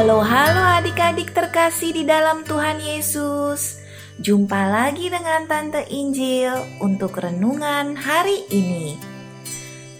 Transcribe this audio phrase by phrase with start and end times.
[0.00, 3.84] Halo, halo adik-adik terkasih di dalam Tuhan Yesus.
[4.16, 8.96] Jumpa lagi dengan Tante Injil untuk renungan hari ini.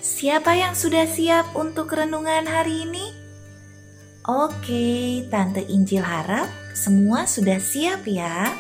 [0.01, 3.13] Siapa yang sudah siap untuk renungan hari ini?
[4.25, 8.57] Oke, Tante Injil harap semua sudah siap ya.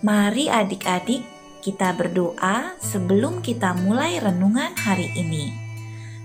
[0.00, 1.20] Mari adik-adik
[1.60, 5.52] kita berdoa sebelum kita mulai renungan hari ini.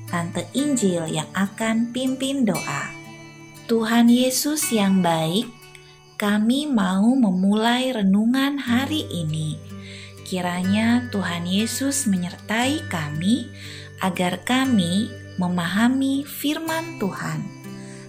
[0.07, 2.94] Tante Injil yang akan pimpin doa.
[3.65, 5.49] Tuhan Yesus yang baik,
[6.21, 9.57] kami mau memulai renungan hari ini.
[10.21, 13.49] Kiranya Tuhan Yesus menyertai kami
[14.05, 15.09] agar kami
[15.41, 17.41] memahami firman Tuhan.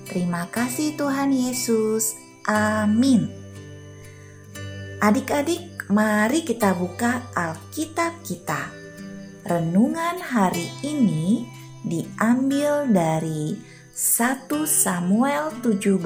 [0.04, 2.12] Terima kasih Tuhan Yesus.
[2.44, 3.32] Amin.
[5.00, 8.68] Adik-adik, mari kita buka Alkitab kita.
[9.48, 11.48] Renungan hari ini
[11.80, 16.05] diambil dari 1 Samuel 17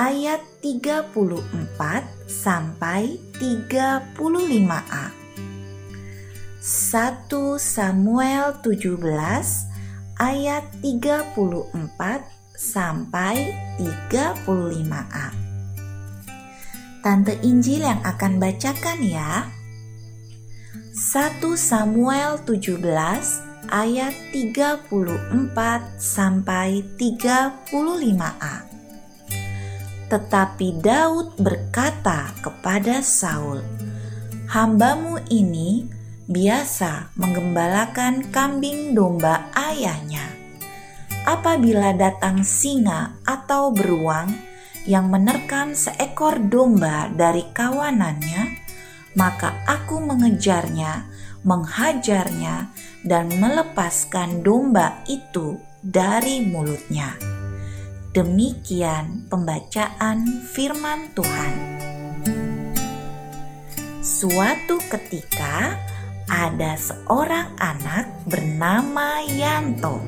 [0.00, 1.12] ayat 34
[2.24, 5.12] sampai 35a.
[6.64, 7.28] 1
[7.60, 9.04] Samuel 17
[10.16, 11.76] ayat 34
[12.56, 15.28] sampai 35a.
[17.04, 19.44] Tante Injil yang akan bacakan ya.
[20.96, 24.92] 1 Samuel 17 ayat 34
[25.96, 28.56] sampai 35a.
[30.12, 33.64] Tetapi Daud berkata kepada Saul,
[34.52, 35.88] "Hambamu ini
[36.32, 40.32] biasa menggembalakan kambing domba ayahnya.
[41.28, 44.32] Apabila datang singa atau beruang
[44.88, 48.58] yang menerkam seekor domba dari kawanannya,
[49.14, 51.06] maka aku mengejarnya,
[51.46, 57.18] menghajarnya, dan melepaskan domba itu dari mulutnya.
[58.14, 61.54] Demikian pembacaan firman Tuhan.
[64.02, 65.74] Suatu ketika
[66.30, 69.98] ada seorang anak bernama Yanto.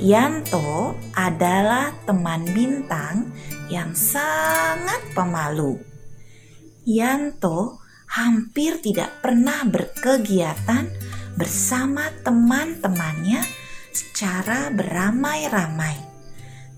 [0.00, 3.32] Yanto adalah teman bintang
[3.68, 5.78] yang sangat pemalu.
[6.84, 7.80] Yanto
[8.12, 10.86] hampir tidak pernah berkegiatan
[11.34, 13.42] bersama teman-temannya
[13.94, 15.98] secara beramai-ramai.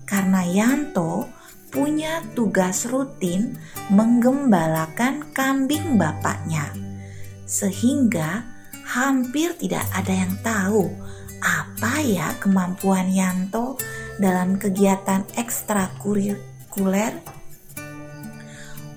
[0.07, 1.27] Karena Yanto
[1.69, 3.59] punya tugas rutin
[3.91, 6.71] menggembalakan kambing bapaknya.
[7.43, 8.43] Sehingga
[8.87, 10.87] hampir tidak ada yang tahu
[11.43, 13.77] apa ya kemampuan Yanto
[14.17, 17.13] dalam kegiatan ekstrakurikuler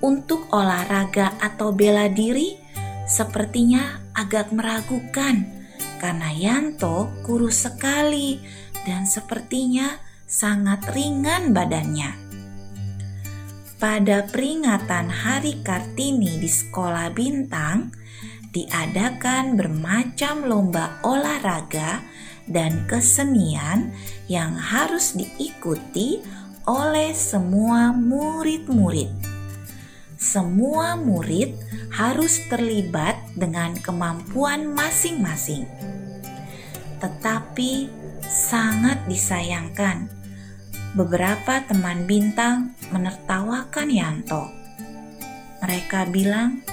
[0.01, 2.57] untuk olahraga atau bela diri
[3.05, 5.49] sepertinya agak meragukan
[5.97, 8.37] karena Yanto kurus sekali
[8.85, 9.97] dan sepertinya
[10.29, 12.13] sangat ringan badannya.
[13.81, 17.89] Pada peringatan Hari Kartini di Sekolah Bintang,
[18.53, 22.05] diadakan bermacam lomba olahraga
[22.45, 23.89] dan kesenian
[24.29, 26.21] yang harus diikuti
[26.69, 29.31] oleh semua murid-murid
[30.21, 31.57] semua murid
[31.91, 35.67] harus terlibat dengan kemampuan masing-masing.
[37.03, 37.91] Tetapi
[38.23, 40.07] sangat disayangkan,
[40.95, 44.47] beberapa teman bintang menertawakan Yanto.
[45.61, 46.63] Mereka bilang,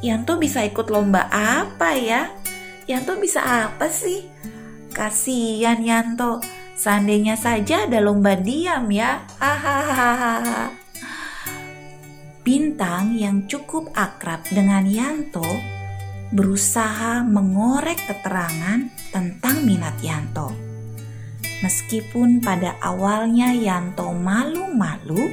[0.00, 2.28] Yanto bisa ikut lomba apa ya?
[2.84, 4.28] Yanto bisa apa sih?
[4.92, 6.44] Kasihan Yanto,
[6.76, 9.24] seandainya saja ada lomba diam ya.
[9.40, 10.43] Hahaha.
[13.24, 15.48] Yang cukup akrab dengan Yanto
[16.28, 20.52] berusaha mengorek keterangan tentang minat Yanto.
[21.64, 25.32] Meskipun pada awalnya Yanto malu-malu,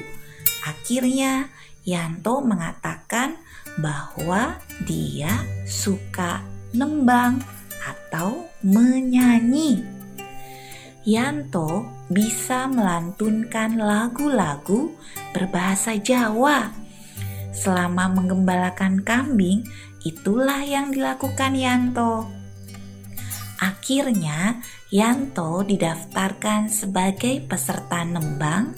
[0.64, 1.52] akhirnya
[1.84, 3.36] Yanto mengatakan
[3.84, 4.56] bahwa
[4.88, 6.40] dia suka
[6.72, 7.44] nembang
[7.84, 9.84] atau menyanyi.
[11.04, 14.96] Yanto bisa melantunkan lagu-lagu
[15.36, 16.81] berbahasa Jawa
[17.62, 19.62] Selama menggembalakan kambing,
[20.02, 22.26] itulah yang dilakukan Yanto.
[23.62, 28.74] Akhirnya, Yanto didaftarkan sebagai peserta nembang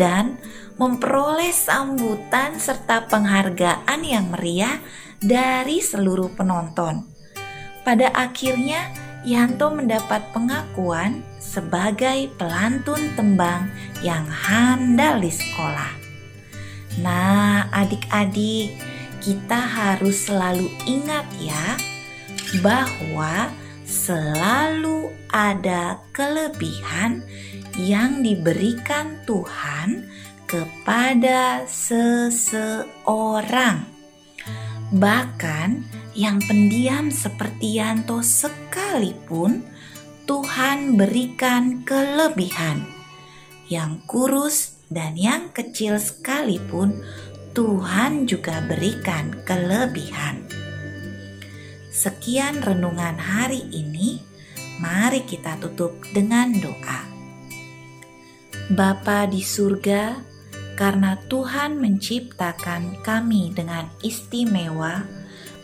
[0.00, 0.40] dan
[0.80, 4.80] memperoleh sambutan serta penghargaan yang meriah
[5.20, 7.04] dari seluruh penonton.
[7.84, 8.88] Pada akhirnya,
[9.28, 13.68] Yanto mendapat pengakuan sebagai pelantun tembang
[14.00, 16.03] yang handal di sekolah.
[17.00, 18.78] Nah, adik-adik,
[19.18, 21.74] kita harus selalu ingat ya
[22.62, 23.50] bahwa
[23.82, 27.26] selalu ada kelebihan
[27.74, 30.06] yang diberikan Tuhan
[30.46, 32.86] kepada seseorang.
[34.94, 35.82] Bahkan
[36.14, 39.66] yang pendiam seperti Yanto sekalipun
[40.30, 42.86] Tuhan berikan kelebihan.
[43.66, 47.02] Yang kurus dan yang kecil sekalipun
[47.54, 50.46] Tuhan juga berikan kelebihan.
[51.94, 54.18] Sekian renungan hari ini.
[54.82, 57.06] Mari kita tutup dengan doa.
[58.74, 60.18] Bapa di surga,
[60.74, 65.06] karena Tuhan menciptakan kami dengan istimewa,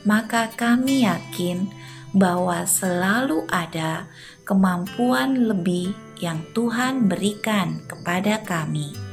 [0.06, 1.66] maka kami yakin
[2.14, 4.06] bahwa selalu ada
[4.46, 5.90] kemampuan lebih
[6.22, 9.09] yang Tuhan berikan kepada kami.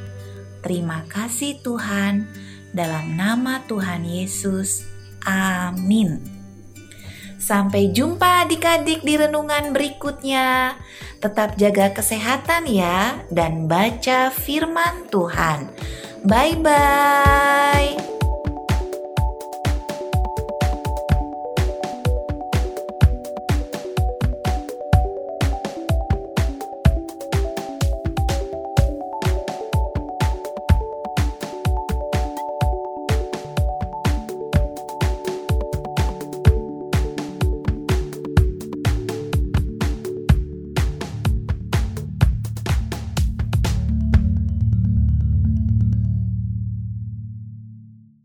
[0.62, 2.28] Terima kasih, Tuhan,
[2.74, 4.84] dalam nama Tuhan Yesus.
[5.24, 6.20] Amin.
[7.38, 10.76] Sampai jumpa adik-adik di renungan berikutnya.
[11.24, 15.70] Tetap jaga kesehatan ya, dan baca firman Tuhan.
[16.28, 18.17] Bye bye.